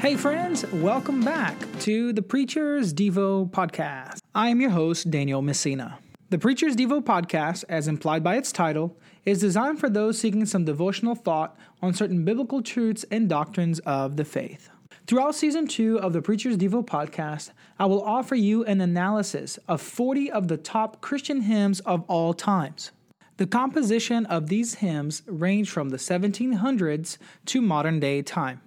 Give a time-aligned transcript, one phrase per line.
[0.00, 4.20] Hey, friends, welcome back to the Preacher's Devo podcast.
[4.34, 5.98] I am your host, Daniel Messina.
[6.30, 8.96] The Preacher's Devo podcast, as implied by its title,
[9.26, 14.16] is designed for those seeking some devotional thought on certain biblical truths and doctrines of
[14.16, 14.70] the faith.
[15.06, 19.82] Throughout season two of the Preacher's Devo podcast, I will offer you an analysis of
[19.82, 22.90] 40 of the top Christian hymns of all times.
[23.36, 28.62] The composition of these hymns range from the 1700s to modern day time.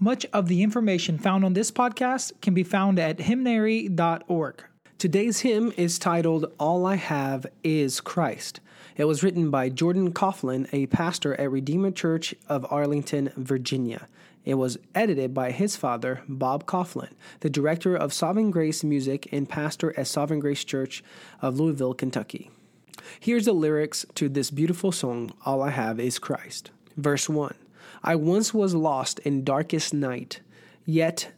[0.00, 4.62] Much of the information found on this podcast can be found at hymnary.org.
[4.96, 8.60] Today's hymn is titled All I Have Is Christ.
[8.96, 14.06] It was written by Jordan Kauflin, a pastor at Redeemer Church of Arlington, Virginia.
[14.44, 19.48] It was edited by his father, Bob Kauflin, the director of Sovereign Grace Music and
[19.48, 21.02] pastor at Sovereign Grace Church
[21.42, 22.52] of Louisville, Kentucky.
[23.18, 26.70] Here's the lyrics to this beautiful song, All I Have Is Christ.
[26.96, 27.54] Verse 1
[28.02, 30.40] I once was lost in darkest night,
[30.84, 31.32] yet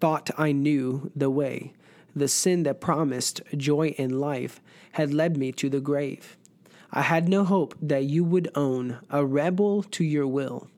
[0.00, 1.72] thought I knew the way.
[2.14, 4.60] The sin that promised joy in life
[4.92, 6.36] had led me to the grave.
[6.90, 10.68] I had no hope that you would own, a rebel to your will.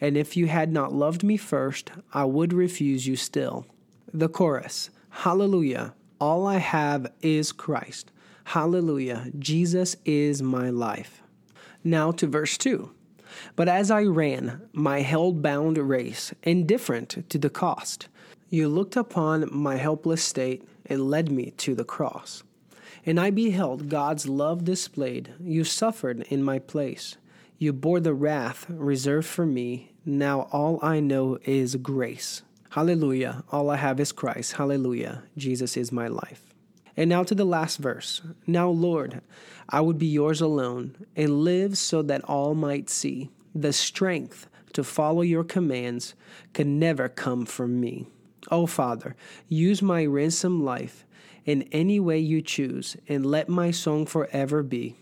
[0.00, 3.66] And if you had not loved me first, I would refuse you still.
[4.12, 8.12] The chorus Hallelujah, all I have is Christ.
[8.44, 11.22] Hallelujah, Jesus is my life.
[11.82, 12.90] Now to verse 2.
[13.56, 18.08] But as I ran my held bound race, indifferent to the cost,
[18.50, 22.42] you looked upon my helpless state and led me to the cross.
[23.04, 25.32] And I beheld God's love displayed.
[25.40, 27.16] You suffered in my place.
[27.58, 29.92] You bore the wrath reserved for me.
[30.04, 32.42] Now all I know is grace.
[32.70, 33.44] Hallelujah.
[33.50, 34.52] All I have is Christ.
[34.52, 35.22] Hallelujah.
[35.36, 36.47] Jesus is my life.
[36.98, 38.22] And now to the last verse.
[38.44, 39.20] Now, Lord,
[39.68, 43.30] I would be yours alone and live so that all might see.
[43.54, 46.14] The strength to follow your commands
[46.54, 48.08] can never come from me.
[48.50, 49.14] Oh, Father,
[49.46, 51.06] use my ransom life
[51.44, 54.96] in any way you choose, and let my song forever be.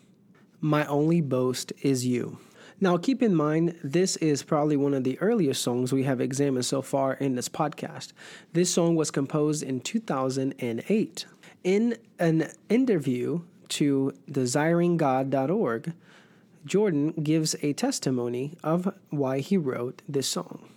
[0.60, 2.38] My only boast is you.
[2.78, 6.66] Now, keep in mind, this is probably one of the earliest songs we have examined
[6.66, 8.12] so far in this podcast.
[8.52, 11.26] This song was composed in 2008.
[11.64, 13.40] In an interview
[13.70, 15.92] to desiringgod.org,
[16.64, 20.68] Jordan gives a testimony of why he wrote this song.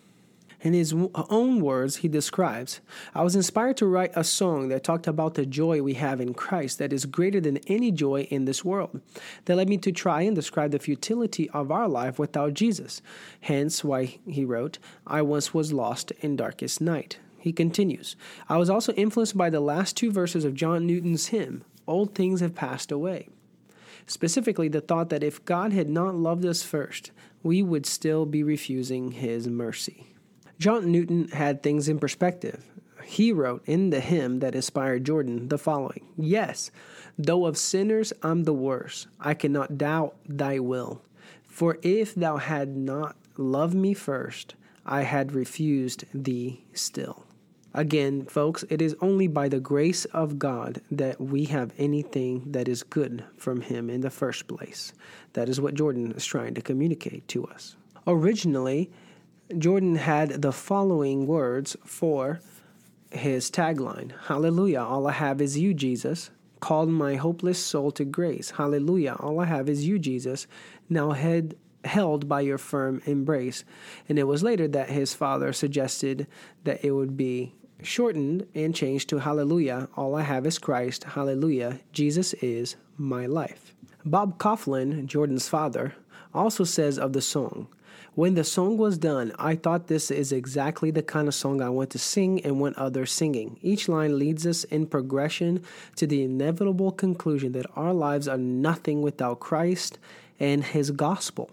[0.61, 2.81] In his own words, he describes
[3.15, 6.33] I was inspired to write a song that talked about the joy we have in
[6.33, 8.99] Christ that is greater than any joy in this world.
[9.45, 13.01] That led me to try and describe the futility of our life without Jesus.
[13.39, 17.19] Hence, why he wrote, I once was lost in darkest night.
[17.39, 18.15] He continues,
[18.47, 22.41] I was also influenced by the last two verses of John Newton's hymn, Old Things
[22.41, 23.29] Have Passed Away
[24.09, 27.11] specifically the thought that if God had not loved us first,
[27.43, 30.07] we would still be refusing his mercy.
[30.57, 32.65] John Newton had things in perspective.
[33.03, 36.69] He wrote in the hymn that inspired Jordan the following Yes,
[37.17, 41.01] though of sinners I'm the worst, I cannot doubt thy will.
[41.47, 44.55] For if thou had not loved me first,
[44.85, 47.25] I had refused thee still.
[47.73, 52.67] Again, folks, it is only by the grace of God that we have anything that
[52.67, 54.91] is good from Him in the first place.
[55.33, 57.75] That is what Jordan is trying to communicate to us.
[58.07, 58.89] Originally,
[59.57, 62.39] Jordan had the following words for
[63.11, 66.29] his tagline Hallelujah, all I have is you, Jesus.
[66.59, 68.51] Called my hopeless soul to grace.
[68.51, 70.45] Hallelujah, all I have is you, Jesus.
[70.89, 71.55] Now head
[71.85, 73.63] held by your firm embrace.
[74.09, 76.27] And it was later that his father suggested
[76.65, 81.79] that it would be shortened and changed to Hallelujah, all I have is Christ, Hallelujah,
[81.91, 83.73] Jesus is my life.
[84.05, 85.93] Bob Kauflin, Jordan's father,
[86.33, 87.67] also says of the song,
[88.15, 91.69] when the song was done, I thought this is exactly the kind of song I
[91.69, 93.57] want to sing and want others singing.
[93.61, 95.63] Each line leads us in progression
[95.95, 99.99] to the inevitable conclusion that our lives are nothing without Christ
[100.39, 101.49] and His gospel.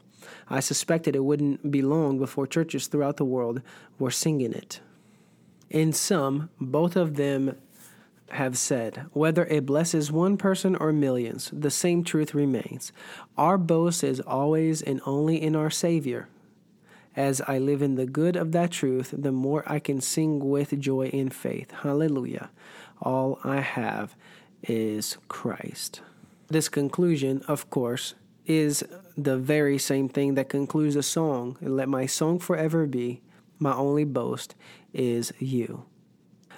[0.51, 3.63] I suspected it wouldn't be long before churches throughout the world
[3.99, 4.81] were singing it.
[5.71, 7.57] In sum, both of them
[8.31, 12.93] have said, whether it blesses one person or millions, the same truth remains.
[13.37, 16.29] Our boast is always and only in our Savior.
[17.15, 20.79] As I live in the good of that truth, the more I can sing with
[20.79, 21.71] joy in faith.
[21.71, 22.51] Hallelujah.
[23.01, 24.15] All I have
[24.63, 26.01] is Christ.
[26.49, 28.15] This conclusion, of course,
[28.45, 28.85] is
[29.17, 31.57] the very same thing that concludes a song.
[31.61, 33.23] Let my song forever be
[33.59, 34.55] my only boast
[34.93, 35.85] is you.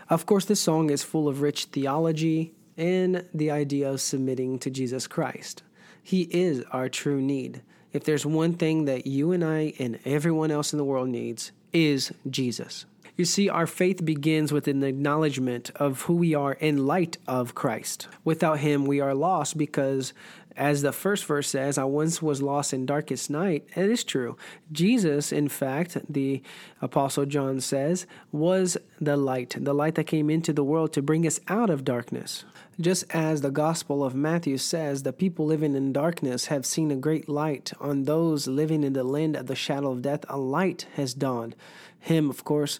[0.08, 4.70] Of course, this song is full of rich theology and the idea of submitting to
[4.70, 5.62] Jesus Christ.
[6.02, 7.62] He is our true need.
[7.92, 11.52] If there's one thing that you and I and everyone else in the world needs,
[11.72, 12.86] is Jesus.
[13.16, 17.54] You see, our faith begins with an acknowledgement of who we are in light of
[17.54, 18.06] Christ.
[18.24, 20.12] Without Him, we are lost because
[20.58, 23.66] as the first verse says, I once was lost in darkest night.
[23.76, 24.36] It is true.
[24.72, 26.42] Jesus, in fact, the
[26.82, 31.26] Apostle John says, was the light, the light that came into the world to bring
[31.26, 32.44] us out of darkness.
[32.80, 36.96] Just as the Gospel of Matthew says, the people living in darkness have seen a
[36.96, 37.72] great light.
[37.80, 41.54] On those living in the land of the shadow of death, a light has dawned.
[42.00, 42.78] Him, of course,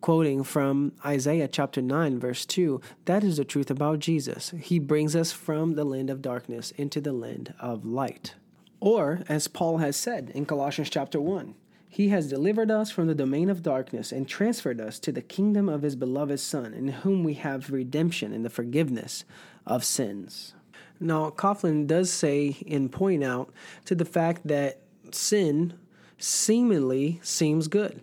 [0.00, 4.52] quoting from Isaiah chapter 9, verse 2, that is the truth about Jesus.
[4.60, 8.34] He brings us from the land of darkness into the land of light.
[8.80, 11.54] Or, as Paul has said in Colossians chapter 1,
[11.88, 15.68] he has delivered us from the domain of darkness and transferred us to the kingdom
[15.68, 19.24] of his beloved Son, in whom we have redemption and the forgiveness
[19.66, 20.54] of sins.
[21.00, 23.52] Now, Kauflin does say and point out
[23.86, 24.80] to the fact that
[25.10, 25.74] sin
[26.16, 28.02] seemingly seems good.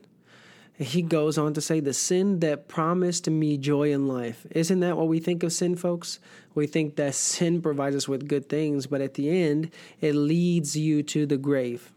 [0.78, 4.46] He goes on to say, The sin that promised me joy in life.
[4.52, 6.20] Isn't that what we think of sin, folks?
[6.54, 9.72] We think that sin provides us with good things, but at the end,
[10.02, 11.92] it leads you to the grave.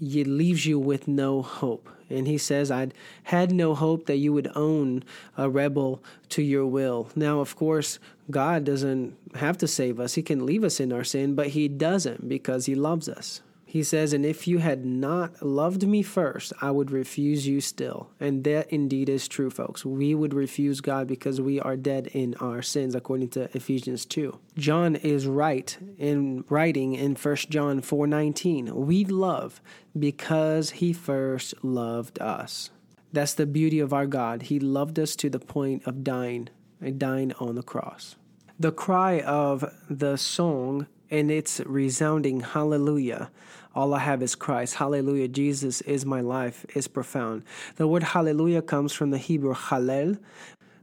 [0.00, 1.88] It leaves you with no hope.
[2.08, 2.88] And he says, I
[3.24, 5.02] had no hope that you would own
[5.36, 7.08] a rebel to your will.
[7.16, 7.98] Now, of course,
[8.30, 10.14] God doesn't have to save us.
[10.14, 13.40] He can leave us in our sin, but He doesn't because He loves us.
[13.72, 18.10] He says, And if you had not loved me first, I would refuse you still.
[18.20, 19.82] And that indeed is true, folks.
[19.82, 24.38] We would refuse God because we are dead in our sins, according to Ephesians 2.
[24.58, 28.74] John is right in writing in 1 John 4:19.
[28.74, 29.62] We love
[29.98, 32.68] because he first loved us.
[33.10, 34.42] That's the beauty of our God.
[34.42, 36.50] He loved us to the point of dying,
[36.98, 38.16] dying on the cross.
[38.60, 43.30] The cry of the song and its resounding hallelujah
[43.74, 44.74] all I have is Christ.
[44.74, 45.28] Hallelujah.
[45.28, 47.42] Jesus is my life is profound.
[47.76, 50.18] The word hallelujah comes from the Hebrew hallel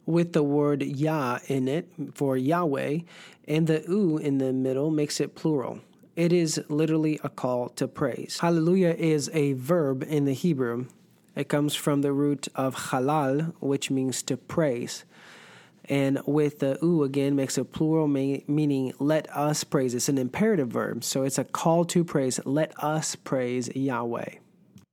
[0.06, 3.00] with the word Yah in it for Yahweh,
[3.48, 5.80] and the U in the middle makes it plural.
[6.16, 8.40] It is literally a call to praise.
[8.42, 10.88] Hallelujah is a verb in the Hebrew.
[11.36, 15.06] It comes from the root of halal, which means to praise.
[15.90, 19.96] And with the u again makes a plural meaning let us praise.
[19.96, 22.40] It's an imperative verb, so it's a call to praise.
[22.46, 24.36] Let us praise Yahweh.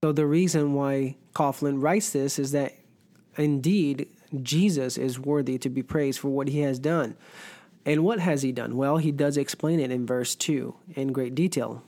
[0.03, 2.75] So the reason why Kauflin writes this is that
[3.37, 4.09] indeed
[4.43, 7.17] Jesus is worthy to be praised for what he has done.
[7.85, 8.77] And what has he done?
[8.77, 11.83] Well, he does explain it in verse 2 in great detail.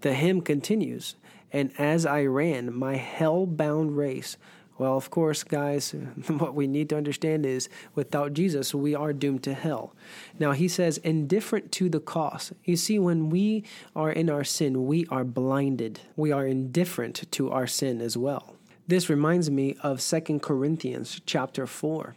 [0.00, 1.16] The hymn continues,
[1.52, 4.36] and as I ran my hell bound race,
[4.78, 5.90] well, of course, guys,
[6.28, 9.94] what we need to understand is without Jesus, we are doomed to hell.
[10.38, 12.52] Now, he says, indifferent to the cost.
[12.64, 13.64] You see, when we
[13.94, 16.00] are in our sin, we are blinded.
[16.16, 18.56] We are indifferent to our sin as well.
[18.88, 22.16] This reminds me of Second Corinthians chapter 4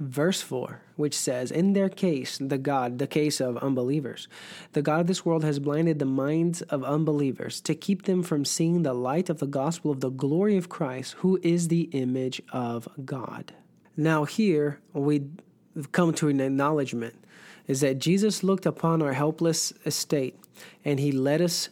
[0.00, 4.26] verse 4, which says, In their case, the God, the case of unbelievers,
[4.72, 8.44] the God of this world has blinded the minds of unbelievers to keep them from
[8.44, 12.42] seeing the light of the gospel of the glory of Christ, who is the image
[12.52, 13.52] of God.
[13.96, 15.26] Now, here we
[15.92, 17.14] come to an acknowledgement
[17.66, 20.36] is that Jesus looked upon our helpless estate
[20.84, 21.68] and he led us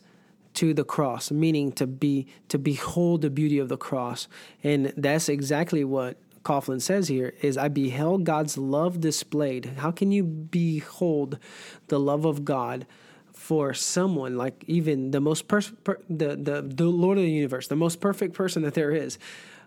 [0.55, 4.29] to the cross meaning to be to behold the beauty of the cross
[4.63, 6.17] and that's exactly what
[6.49, 9.67] Kauflin says here is I beheld God's love displayed.
[9.77, 11.39] How can you behold
[11.89, 12.87] the love of God
[13.35, 17.69] for someone like even the most per, per, the, the the Lord of the universe,
[17.69, 19.19] the most perfect person that there is,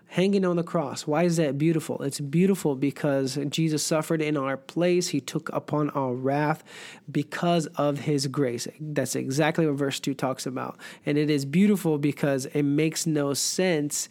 [0.08, 1.06] hanging on the cross.
[1.06, 2.02] Why is that beautiful?
[2.02, 5.08] It's beautiful because Jesus suffered in our place.
[5.10, 6.64] He took upon our wrath
[7.08, 8.66] because of his grace.
[8.80, 10.78] That's exactly what verse 2 talks about.
[11.06, 14.08] And it is beautiful because it makes no sense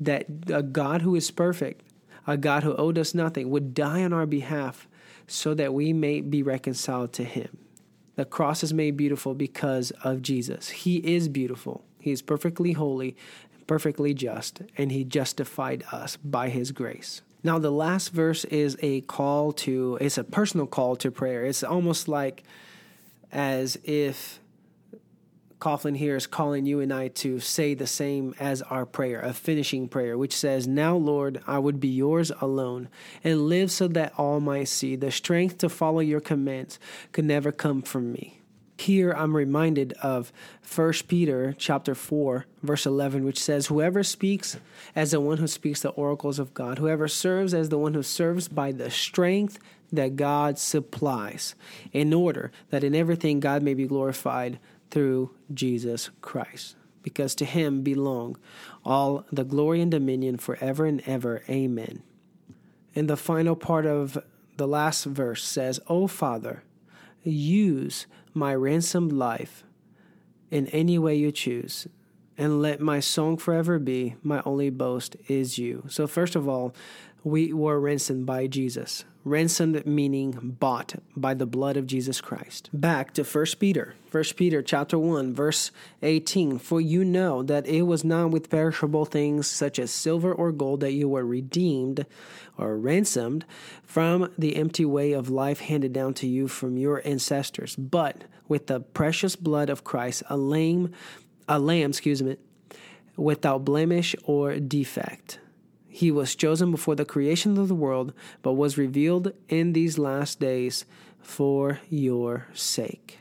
[0.00, 1.82] that a God who is perfect
[2.28, 4.86] a God who owed us nothing, would die on our behalf
[5.26, 7.56] so that we may be reconciled to Him.
[8.16, 10.68] The cross is made beautiful because of Jesus.
[10.68, 13.16] He is beautiful, He is perfectly holy,
[13.66, 17.22] perfectly just, and He justified us by His grace.
[17.42, 21.46] Now, the last verse is a call to, it's a personal call to prayer.
[21.46, 22.42] It's almost like
[23.32, 24.40] as if
[25.58, 29.32] Kauflin here is calling you and I to say the same as our prayer, a
[29.32, 32.88] finishing prayer, which says, Now, Lord, I would be yours alone
[33.24, 34.94] and live so that all might see.
[34.94, 36.78] The strength to follow your commands
[37.12, 38.38] could never come from me.
[38.78, 40.32] Here I'm reminded of
[40.72, 44.56] 1 Peter chapter 4 verse 11 which says whoever speaks
[44.94, 48.04] as the one who speaks the oracles of God whoever serves as the one who
[48.04, 49.58] serves by the strength
[49.90, 51.56] that God supplies
[51.92, 54.60] in order that in everything God may be glorified
[54.90, 56.76] through Jesus Christ.
[57.02, 58.36] because to him belong
[58.84, 61.42] all the glory and dominion forever and ever.
[61.48, 62.02] Amen.
[62.94, 64.18] And the final part of
[64.56, 66.64] the last verse says, O Father,
[67.22, 69.64] use my ransomed life
[70.50, 71.86] in any way you choose,
[72.36, 75.84] and let my song forever be my only boast is you.
[75.88, 76.74] So, first of all,
[77.24, 79.04] we were ransomed by Jesus.
[79.28, 82.70] Ransomed meaning bought by the blood of Jesus Christ.
[82.72, 83.94] Back to 1 Peter.
[84.10, 85.70] 1 Peter chapter 1 verse
[86.00, 86.58] 18.
[86.58, 90.80] For you know that it was not with perishable things such as silver or gold
[90.80, 92.06] that you were redeemed
[92.56, 93.44] or ransomed
[93.82, 98.66] from the empty way of life handed down to you from your ancestors, but with
[98.66, 100.92] the precious blood of Christ, a lamb,
[101.46, 102.38] a lamb, excuse me,
[103.16, 105.38] without blemish or defect.
[105.88, 110.38] He was chosen before the creation of the world, but was revealed in these last
[110.38, 110.84] days
[111.20, 113.18] for your sake.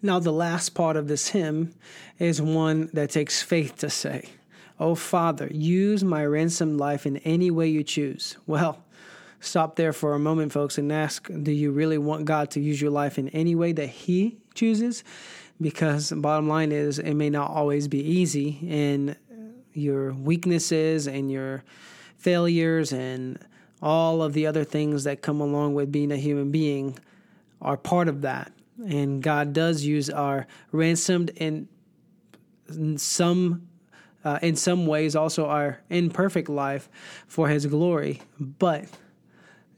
[0.00, 1.74] Now, the last part of this hymn
[2.18, 4.30] is one that takes faith to say,
[4.78, 8.36] Oh Father, use my ransomed life in any way you choose.
[8.46, 8.84] Well,
[9.40, 12.80] stop there for a moment, folks, and ask Do you really want God to use
[12.80, 15.04] your life in any way that He chooses?
[15.60, 19.16] Because bottom line is, it may not always be easy, and
[19.72, 21.62] your weaknesses and your
[22.24, 23.38] failures and
[23.82, 26.98] all of the other things that come along with being a human being
[27.60, 28.50] are part of that.
[28.88, 31.68] And God does use our ransomed in
[32.96, 33.68] some
[34.24, 36.88] uh, in some ways also our imperfect life
[37.26, 38.22] for his glory.
[38.40, 38.86] But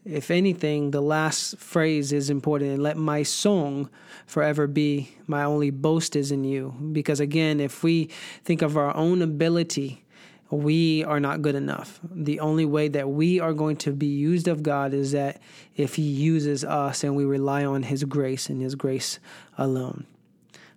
[0.04, 3.90] if anything, the last phrase is important and let my song
[4.24, 6.76] forever be my only boast is in you.
[6.92, 8.08] Because again, if we
[8.44, 10.05] think of our own ability
[10.50, 12.00] we are not good enough.
[12.10, 15.40] The only way that we are going to be used of God is that
[15.76, 19.18] if He uses us and we rely on His grace and His grace
[19.58, 20.06] alone.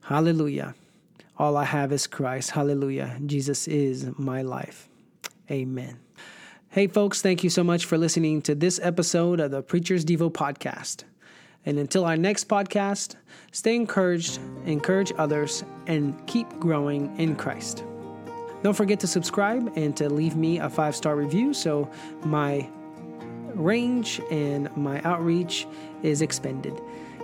[0.02, 0.76] Hallelujah.
[1.38, 2.52] All I have is Christ.
[2.52, 3.18] Hallelujah.
[3.26, 4.90] Jesus is my life.
[5.50, 6.00] Amen.
[6.70, 10.32] Hey, folks, thank you so much for listening to this episode of the Preacher's Devo
[10.32, 11.04] podcast.
[11.66, 13.16] And until our next podcast,
[13.52, 17.84] stay encouraged, encourage others, and keep growing in Christ.
[18.64, 21.90] Don't forget to subscribe and to leave me a five star review so
[22.24, 22.68] my
[23.54, 25.68] range and my outreach
[26.04, 26.80] is expanded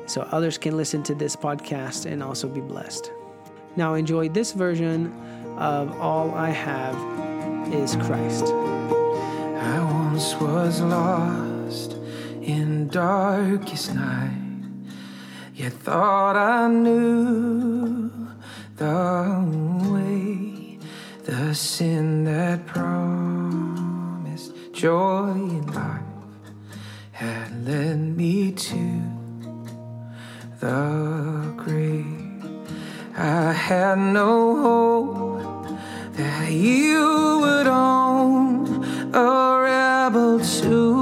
[0.06, 3.12] so others can listen to this podcast and also be blessed.
[3.76, 5.12] Now, enjoy this version
[5.58, 6.96] of All I Have
[7.74, 8.46] is Christ.
[8.46, 11.94] I once was lost
[12.42, 14.64] in darkest night,
[15.56, 18.12] yet thought I knew
[18.78, 19.44] the
[19.92, 20.55] way
[21.26, 26.04] the sin that promised joy in life
[27.14, 29.02] had led me to
[30.60, 32.44] the grave.
[33.18, 35.68] I had no hope
[36.14, 38.84] that you would own
[39.16, 40.95] a rebel to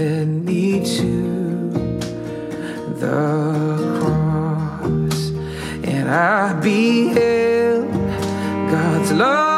[0.00, 1.70] led me to
[3.02, 3.20] the
[4.00, 5.20] cross,
[5.84, 7.92] and I beheld
[8.70, 9.49] God's love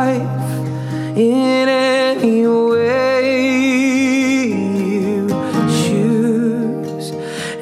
[0.00, 0.50] life
[1.16, 3.26] in any way.
[5.04, 5.28] You
[5.80, 7.10] choose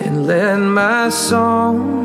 [0.05, 1.98] and let my song